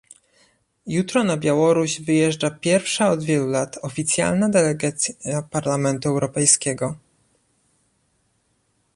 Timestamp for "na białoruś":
1.23-2.01